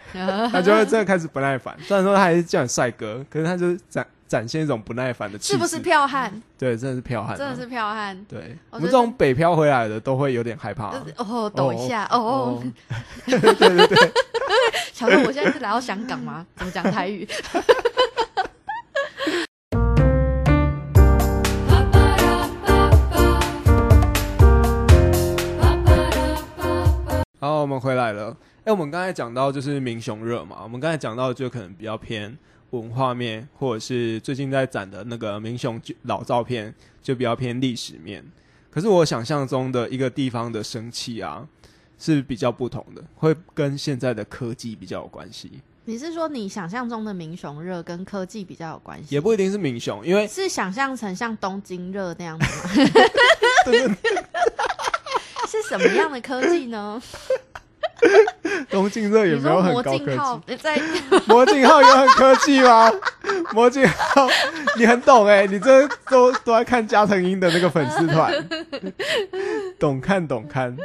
[0.52, 1.76] 他就会真的开始不耐烦。
[1.82, 5.58] 虽然说他还是叫你帅哥，可是他就是展展现一种不耐烦的气势。
[5.58, 5.82] 不是？
[5.82, 6.42] 剽悍？
[6.58, 8.58] 对，真的是票悍啊，真的是票悍，对。
[8.70, 11.00] 我们这种北漂回来的都会有点害怕啊。
[11.00, 12.64] 就是哦抖一下哦哦，
[13.26, 14.12] 对对对，
[14.94, 16.46] 小哥，我现在是来到香港吗？
[16.58, 17.28] 怎么讲台语？
[27.40, 28.36] 好，我们回来了。
[28.68, 32.38] 哎、我们刚才讲到就是民雄热嘛，我们刚才讲到就可能比较偏
[32.72, 38.22] 文化面，或者是最近在展的那个民雄老照片，就比较偏历史面。
[38.70, 41.48] 可是我想象中的一个地方的生气啊，
[41.98, 49.16] 是比较不同的，会跟现在的科技比较有关系，你是说你想象中的民雄热跟科技比较有关系？
[49.16, 52.70] 也不一定是民雄，因为是想象成像东京热那样子吗？
[55.48, 57.02] 是什么样的科技呢？
[58.70, 60.06] 东京热也你没有很高科技。
[60.06, 60.82] 镜号在
[61.28, 62.92] 魔镜号有很科技吗？
[63.54, 64.28] 魔镜号，
[64.78, 68.34] 你很懂哎、你这都都在看加藤鹰的那个粉丝团，
[69.80, 70.76] 懂看懂看。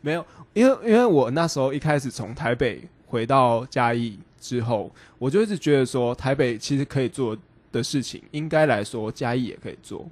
[0.00, 7.36] 没有，因为因为我那时候一开始从台北回到嘉义之后，我就一直觉得说，台北其实可以做
[7.72, 10.06] 的事情，应该来说嘉义也可以做。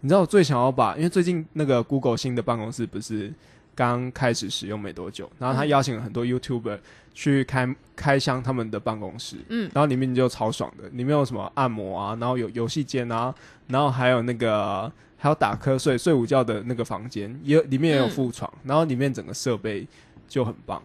[0.00, 3.32] 你知道我最想要把，因为最近那个 Google 新的办公室不是
[3.76, 5.68] 刚开始使用没多久，然后他嗯。
[5.68, 6.78] 邀请了很多 YouTuber
[7.12, 9.70] 去开开箱他们的办公室，嗯。
[9.74, 13.32] 然后里面就超爽的，里面有什么按摩啊，然后有游戏间啊，
[13.68, 19.86] 然后还有那个还有打瞌睡睡午觉的那个房间，也有里面也有副床，然后里面整个设备
[20.26, 20.82] 就很棒。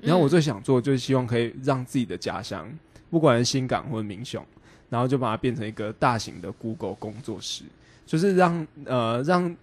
[0.00, 2.66] 然后我最想做就是希望可以让自己的家乡，
[3.10, 4.42] 不管是新港或者民雄，
[4.88, 7.64] 然后就把它变成一个大型的 Google 工作室，
[8.06, 9.54] 就是让呃让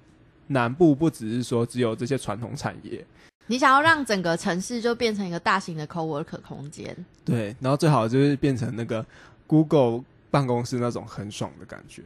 [0.47, 3.05] 南部不只是说只有这些传统产业，
[3.47, 9.05] 你想要让整个城市就变成一个大型的 co-work 空间，对，然后最好就是变成那个
[9.45, 12.01] Google 办公室那种很爽的感觉。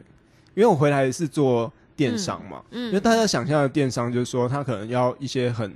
[0.54, 5.73] 因为我回来是做电商嘛，因为嗯大家想象的电商就是说，他可能要一些很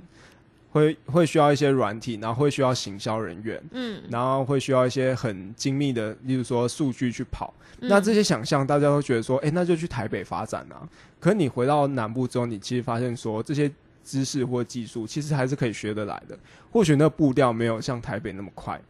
[0.76, 7.54] 会会需要一些软体，然后会需要行销人员，嗯，然后会需要一些很精密的，例如说数据去跑。
[7.80, 10.86] 嗯那这些想象，大家都觉得说，哎、那就去台北发展啊。
[11.20, 13.70] 可你回到南部之后，你其实发现说，这些
[14.02, 16.38] 知识或技术其实还是可以学得来的。
[16.70, 18.80] 或许那步调没有像台北那么快，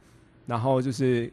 [0.47, 1.31] 然后就是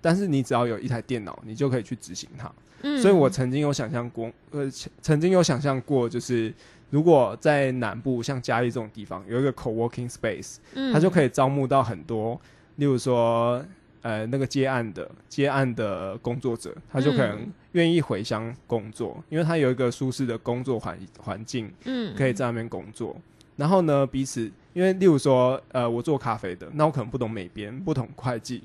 [0.00, 2.50] 但是你只要有一台电脑，你就可以去执行它。
[2.82, 6.52] 嗯所以我曾经有想象过，呃，曾曾经有想象过，就是
[6.90, 12.40] 如果在南部像嘉义这种地方有一个 co-working space，嗯它就可以招募到很多，
[12.76, 13.64] 例如说，
[14.02, 23.16] 呃，那个接案的接案的工作者，他就可能嗯愿意回乡工作，因为他有一个舒适的工作环环境，嗯可以在那边工作。
[23.56, 28.62] 然后呢，彼此因为例如说，呃，我做咖啡的，那我可能不懂美编，不懂会计，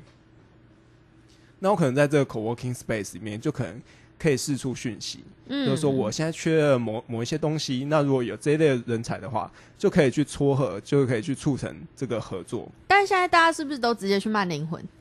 [1.60, 3.82] 那我可能在这个 co-working space 里面就可能
[4.20, 12.70] 可以四处讯息，嗯就是说我现在缺了某某一些东西，那如果有这一类人才的话，就可以去撮合，就可以去促成这个合作。
[12.88, 14.84] 但现在大家是不是都直接去慢灵魂？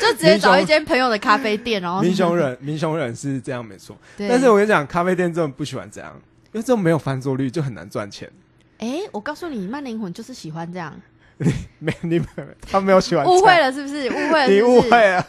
[0.00, 6.12] 就直接找一间朋友的咖啡店，然后民雄人， 民雄人是这样没错，但是我跟你讲，咖啡店真的不喜欢这样，
[6.52, 8.30] 因为这种没有翻桌率就很难赚钱。
[8.78, 10.94] 哎、我告诉你，慢灵魂就是喜欢这样，
[11.78, 12.28] 没你们
[12.60, 14.08] 他没有喜欢误会，了是不是？
[14.08, 15.26] 误会了是是，你误会了。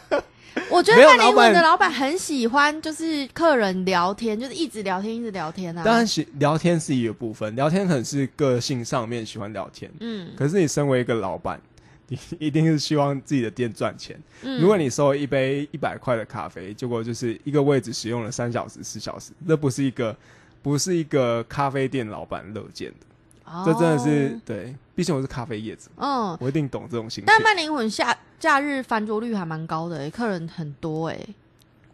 [0.68, 5.84] 我觉得慢灵魂的老板很喜欢，就是客人聊天，就是一直聊天，一直聊天啊。
[5.84, 11.60] 当然，喜聊天是一个部分，聊天可能是个性上面喜欢聊天，嗯可是你身为一个老板，
[12.08, 14.20] 你一定是希望自己的店赚钱。
[14.42, 20.16] 嗯，如果你收一杯一百块的咖啡，结果就是一个位置使用了三小时、四小时，那不是一个
[20.62, 23.06] 不是一个咖啡店老板乐见的。
[23.50, 26.36] 哦这真的是对，毕竟我是咖啡叶子，嗯。
[26.40, 27.24] 我一定懂这种心情。
[27.26, 31.18] 但慢灵魂下假日翻桌率还蛮高的、欸，客人很多哎、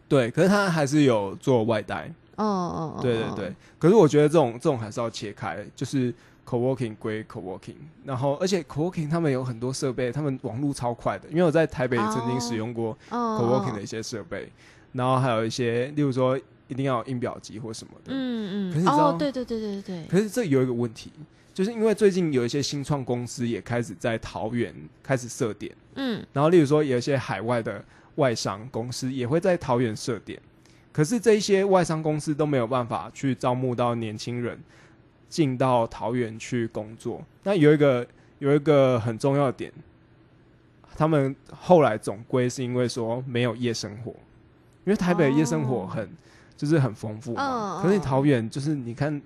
[0.07, 6.13] 对，可是他还是有做外带，嗯嗯嗯，嗯对对对。，可是我觉得这种这种还是要切开，就是
[6.47, 14.49] co-working 归 co-working，然后而且 co-working 他们有很多设备，他们网络超快的，因为我在台北曾经使用过嗯 co-working 的一些设备，
[14.93, 16.39] 然后还有一些，例如说
[16.69, 18.11] 一定要有印表机或什么的。
[18.13, 21.11] 嗯嗯，可是你知道哦，对对对对对，可是这有一个问题，
[21.57, 26.23] 就是因为最近有一些新创公司也开始在桃园开始设点，嗯。
[26.31, 27.83] 然后例如说有一些海外的
[28.17, 30.39] 外商公司也会在桃园设点，
[30.93, 34.55] 可是这一些外商公司都没有办法去招募到年轻人
[35.29, 37.25] 进到桃园去工作。
[37.41, 38.05] 那有一个
[38.37, 39.73] 有一个很重要的点，
[40.95, 44.11] 他们后来总归是因为说没有夜生活，
[44.85, 46.07] 因为台北的夜生活很、
[46.55, 48.05] 就是很丰富嘛，嗯可是你嗯。
[48.05, 49.19] 桃园就是你看。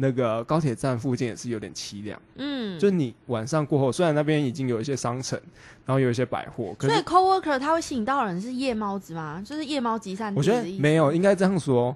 [0.00, 5.38] 那个高铁站附近也是有点凄凉，嗯，就是你晚上过后，虽然那边已经有一些商城，
[5.84, 9.42] 然后有一些百货，可是所以 coworker 他会吸引到的人是夜猫子吗？
[9.44, 11.94] 就是夜猫集散地我觉得没有，应该这样说。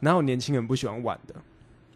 [0.00, 1.34] 哪有年轻人不喜欢玩的？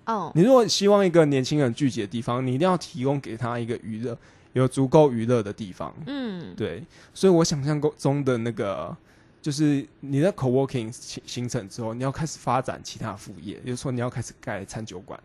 [0.07, 4.19] 哦，你如果希望一个年轻人聚集的地方，你一定要提供给他一个娱乐，
[4.55, 5.95] 有足够娱乐的地方。
[6.07, 6.83] 嗯对，
[7.15, 8.97] 所以我想象中的那个，
[9.41, 15.19] 就是你的 co-working 形形成之后，你要开始发展其他副业，也就是说你要开始盖餐酒馆，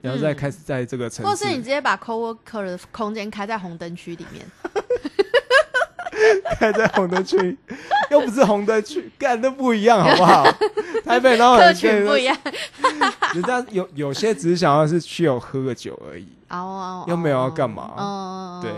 [0.00, 4.44] 然后再嗯开始在这个城市，或是你直接把 coworker 的空间开在红灯区里面，
[6.58, 7.56] 开在红灯区，
[8.10, 10.44] 又不是红灯区，干那不一样，好不好？
[11.04, 12.36] 台北然后客群不一样。
[13.34, 18.70] 人家有有些只是想要是去有喝个酒而已，哦哦，又没有要干嘛哦，对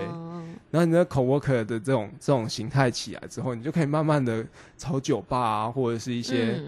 [0.71, 4.45] 然后你的 co-worker 的这种这种形态起来之后，你就可以慢慢的
[4.77, 6.61] 朝酒吧啊，或者是一一些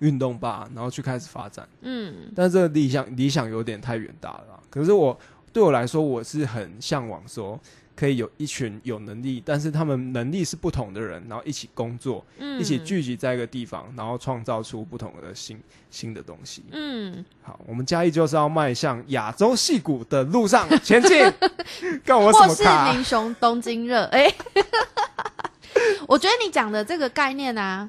[0.00, 1.68] 运动吧，然后去开始发展。
[1.82, 4.60] 嗯但是这个理想理想有点太远大了。
[4.70, 5.18] 可是我
[5.52, 7.58] 对我来说，我是很向往说，
[7.94, 15.58] 可以有一群有能力，但是他们能力是不同的人，然后一起工作，嗯，一起聚集在一个地方，然后创造出不同的新
[15.90, 16.62] 新的东西。
[16.72, 21.24] 嗯，好，我们嘉义就是要迈向亚洲戏骨的路上前进。
[22.04, 22.92] 干我什么卡？
[22.92, 24.30] 民雄东京热，哎、
[26.06, 27.88] 我觉得你讲的这个概念啊，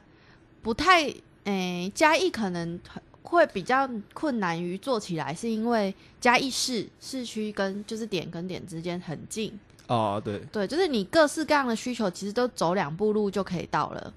[0.61, 1.13] 不太，
[1.47, 2.77] 哎、嘉义可能
[3.23, 9.57] 会比较困难于做起来，是因为嘉义市市区跟就是点跟点之间很近，
[9.87, 14.13] 哦，对，对，就是你各式各样的需求，其实都走两步路就可以到了。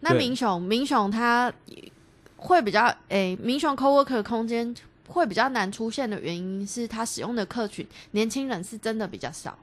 [0.00, 1.50] 那对民雄，民雄它
[2.36, 4.74] 会比较，诶、民雄 coworker 空间
[5.08, 9.58] 会比较难出现的原因是，它使用的客群年轻人是真的比较少。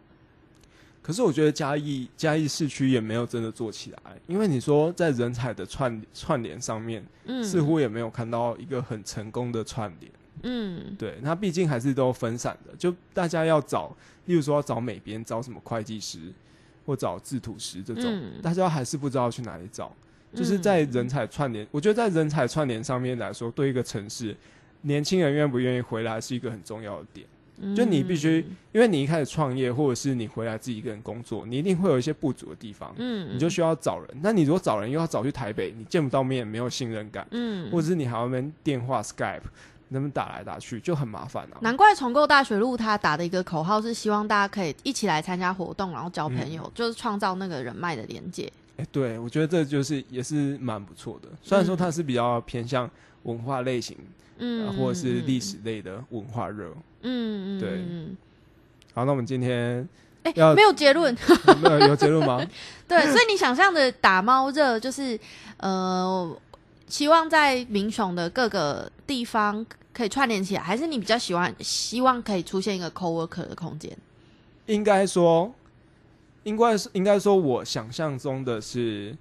[1.02, 10.12] 可是我觉得嘉义嘉义市区也没有真的做起来，因为你说在人才的串串联上面，嗯，似乎也没有看到一个很成功的串联。
[10.44, 16.20] 嗯对，它毕竟还是都分散的，就大家要找，例如说要找美编，找什么会计师
[16.86, 19.94] 或找制图师这种，嗯大家还是不知道去哪里找。
[20.34, 24.34] 就是在人才串联，我觉得在人才串联上面来说，对一个城市，
[24.84, 27.28] 年轻人愿不愿意回来是一个很重要的点。
[27.62, 34.07] 嗯就你必须，因为你一开始创业，或者是你回来自己一个人工作，你一定会有一些不足的地方，嗯，你就需要找人。
[34.22, 39.41] 那你如果找人又要找去台北，你见不到面，没有信任感，嗯，或者是你还要那边电话 Skype，
[39.89, 41.57] 能不能打来打去就很麻烦啊。
[41.62, 48.51] 难怪重构大学路他打的一个口号是希望大家可以一起来参加活动，然后交朋友，就是创造那个人脉的连接。
[48.78, 51.30] 哎、对，我觉得这就是也是蛮不错的。
[51.43, 52.89] 虽然说它是比较偏向
[53.24, 53.95] 文化类型，
[54.39, 56.74] 嗯，呃或者是历嗯史类的文化热。
[57.03, 58.17] 嗯，对嗯
[58.93, 59.88] 好，那我们今天
[60.24, 61.15] 哎、要没有结论。
[61.61, 62.43] 没有有结论吗？
[62.88, 65.19] 对，所以你想象的打猫热就是
[65.57, 66.38] 呃，
[66.88, 73.95] 希望在民雄的各个地方可以串联起来，还是你比较喜欢希望可以出现一个 coworker 的空间？
[74.67, 75.51] 应该说，
[76.44, 79.16] 应该是应该说，我想象中的是，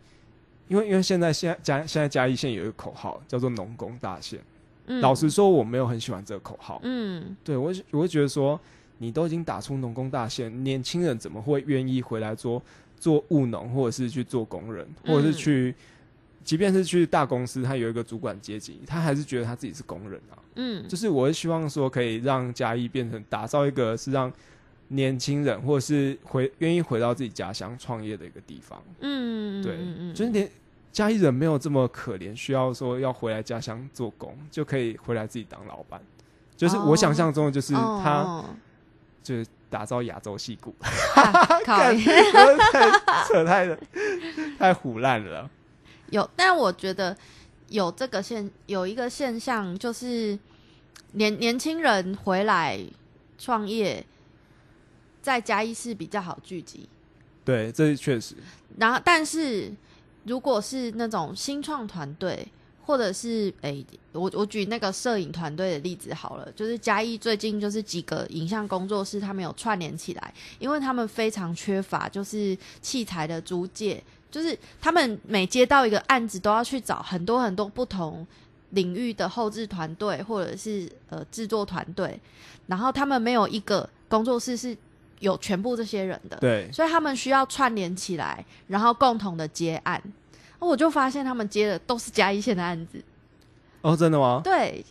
[0.69, 4.41] 因为因为现在现在嘉现在嘉义县有一个口号叫做“农工大县”，
[4.87, 6.81] 嗯，老实说，我没有很喜欢这个口号。
[6.83, 7.37] 嗯。
[7.45, 8.59] 对我我会觉得说，
[8.99, 12.63] 你都已经打出农工大县，年轻人怎么会愿意回来做
[12.99, 15.75] 做务农，或者是去做工人，或者是嗯去，
[16.43, 20.39] 即便是去大公司，他有一个主管阶级，他还是觉得他自己是工人啊。
[20.57, 20.89] 嗯。
[20.89, 24.33] 就是我会希望说，可以让嘉义变成打造一个是让
[24.93, 28.83] 年轻人或者是回愿意回到自己家乡创业的一个地方。
[29.01, 29.77] 嗯，对
[30.13, 30.51] 就是连
[30.93, 36.01] 家里人没有这么可怜，需要说要回来家乡做工，就可以回来自己当老板。
[36.57, 38.45] 就是我想象中的，就是他哦
[39.23, 40.75] 就是打造亚洲戏骨，
[41.15, 41.33] 啊
[41.65, 42.91] 靠 干太
[43.29, 43.79] 扯太了
[44.59, 45.49] 太胡烂了。
[46.11, 47.17] 有，但我觉得
[47.69, 50.37] 有这个现有一个现象，就是
[51.13, 52.79] 年年轻人回来
[53.39, 54.05] 创业，
[55.23, 56.89] 在嘉义市比较好聚集。
[57.45, 58.35] 对，这确实，
[58.77, 59.73] 然后，但是
[60.25, 62.47] 如果是那种新创团队，
[62.85, 78.27] 或者是诶、我我举那个摄影团队的例子好了，就是嘉义最近就是几个影像工作室，他们有串联起来，因为他们非常缺乏就是器材的租借，就是他们每接到一个案子都要去找很多很多不同
[78.71, 82.21] 领域的后置团队或者是呃制作团队，
[82.67, 84.77] 然后他们没有一个工作室是
[85.21, 90.03] 有全部这些人的，对，所以他们需要串联起来，然后共同的接案。
[90.59, 93.03] 我就发现他们接的都是嘉义县的案子，
[93.81, 94.43] 哦，真的吗？
[94.45, 94.85] 对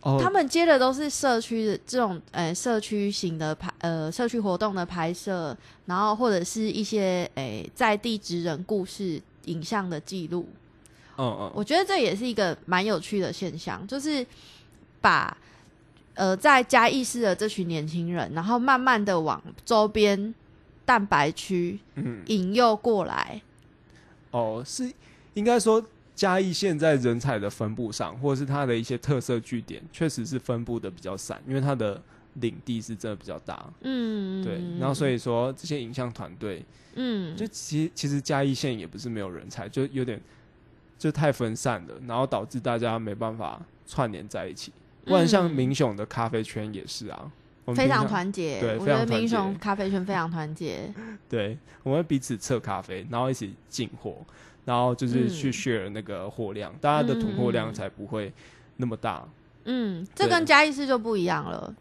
[0.00, 5.54] 哦，他们接的都是社区的这种呃社区型的拍呃社区活动的拍摄，
[5.84, 10.48] 然后或者是一些诶、在地职人故事影像的记录。
[11.18, 14.24] 嗯嗯，我觉得这也是一个蛮有趣的现象，就是
[15.00, 15.36] 把
[16.16, 20.34] 呃在嘉义市的这群年轻人，然后慢慢的往周边
[20.84, 23.40] 蛋白区嗯，引诱过来。
[24.32, 24.92] 哦，是
[25.34, 25.82] 应该说
[26.14, 32.02] 嘉义县在人才的分布上，或者是它的一些特色据点，确实是分布的比较散，因为它的
[32.34, 33.66] 领地是真的比较大。
[33.82, 36.64] 嗯，对，然后所以说这些影像团队，
[36.94, 40.20] 嗯，就其实其实嘉义县也不是没有人才，就有点
[40.98, 44.72] 就太分散了，然后导致大家没办法串联在一起。
[45.06, 47.30] 不然像嗯民雄的咖啡圈也是啊，
[47.64, 50.92] 我们非常团结，对我觉得民非常团结雄咖啡圈非常团结。
[51.30, 54.16] 对，我们会彼此测咖啡，然后一起进货，
[54.64, 58.32] 然后就是去嗯 share 那个货量，大家的囤货量嗯才不会
[58.76, 59.26] 那么大。
[59.64, 61.74] 嗯，这跟嘉义市就不一样了，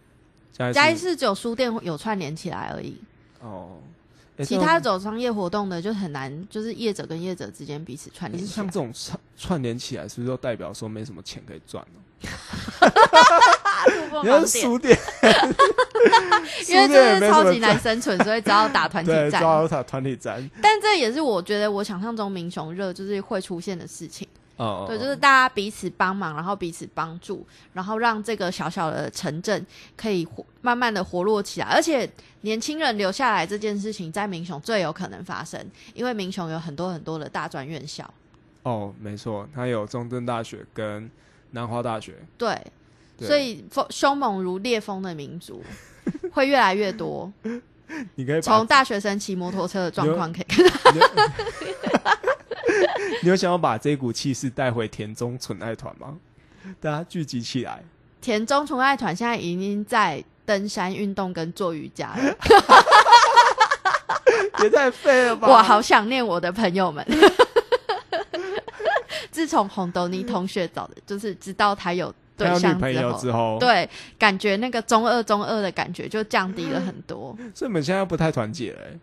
[0.52, 3.00] 嘉嘉义是市只有书店有串联起来而已，
[3.42, 3.95] 哦，诶
[4.44, 8.54] 其他走商业活动的就很难，就是业者跟业者之间彼此串可是联。
[8.54, 12.02] 像这种串串联起来，是不是就代表说没什么钱可以赚呢？
[13.86, 14.98] 触 碰你要盲点
[16.68, 19.42] 因为书店也这是超级难生存，所以只要打团体 对，战。
[19.42, 20.50] 抓到团体战。
[20.62, 24.28] 但这也是我觉得我想象中民雄热就是会出现的事情。
[24.58, 29.66] 哦，对，哦就是大家彼此帮忙，然后彼此帮助，然后让这个小小的城镇
[29.98, 31.68] 可以活慢慢的活络起来。
[31.68, 32.10] 而且
[32.42, 35.60] 年轻人留下来这件事情，在民雄最有可能发生，
[35.94, 38.10] 因为民雄有很多很多的大专院校。
[38.64, 41.10] 哦，没错，它有中正大学跟
[41.52, 42.60] 南华大学，对，
[43.18, 45.64] 对所以风凶猛如烈风的民族
[46.34, 47.32] 会越来越多。
[48.16, 51.08] 你可以把从大学生骑摩托车的状况可以看，你有
[53.24, 56.18] 你有想要把这股气势带回田中纯爱团吗？
[56.80, 57.84] 大家聚集起来，
[58.22, 62.36] 田中纯爱团现在已经在登山运动跟做瑜伽了。
[64.64, 65.48] 也太废了吧！
[65.48, 67.06] 我好想念我的朋友们。
[69.30, 73.88] 自从红豆泥同学找的，就是知道他有对象朋友之之后，，对，
[74.18, 78.98] 感觉那个中二中二的感觉就降低了很多，所以你们现在不太团结了、欸。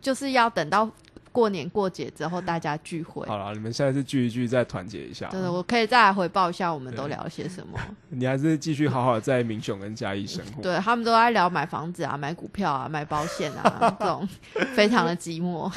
[0.00, 0.90] 就是要等到
[1.38, 3.24] 过年过节之后大家聚会。
[3.28, 5.28] 好了，你们现在是聚一聚，再团结一下。
[5.28, 7.78] 对的，我可以再来回报一下我们都聊了些什么。
[8.10, 10.60] 你还是继续好好在民雄跟嘉义生活。
[10.60, 14.28] 对他们都在聊买房子啊、买股票啊、买保险啊，这种
[14.74, 15.72] 非常的寂寞。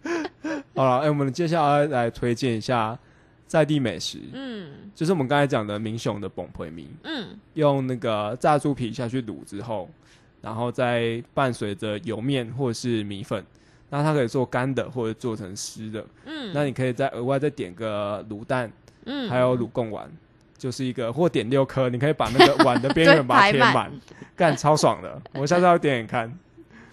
[0.74, 2.98] 好了，哎、我们接下来来推荐一下
[3.46, 9.90] 在地美食，嗯就是我们刚才讲的民雄的崩培米，嗯用那个炸猪皮下去卤之后，
[10.40, 13.44] 然后再伴随着油面或者是米粉，
[13.90, 16.04] 那它可以做干的或者做成湿的。
[16.24, 18.70] 嗯，那你可以再额外再点个卤蛋，
[19.04, 20.10] 嗯还有卤贡丸，
[20.58, 23.92] 就是一个或点六颗，你可以把那个碗的边缘把它填满满，
[24.34, 25.20] 干超爽的。
[25.34, 26.38] 我下次要点点看。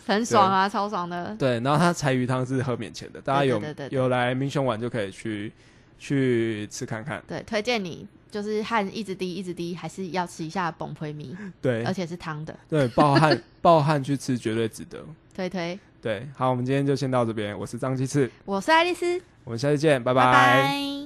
[0.06, 1.34] 很爽啊，超爽的。
[1.40, 5.52] 对，然后它柴鱼汤是喝免钱的，大家有有来明雄玩就可以去
[5.98, 7.24] 去吃看看。
[7.26, 15.02] 对，推荐你就是汗一直滴一直滴，还是要吃一下崩灰米，对而且是汤的，对，暴汗暴汗去吃绝对值得。
[15.34, 15.80] 推推。
[16.04, 17.58] 对，好，我们今天就先到这边。
[17.58, 20.14] 我是张鸡翅，我是爱丽丝，我们下次见，拜。
[20.14, 21.03] 拜拜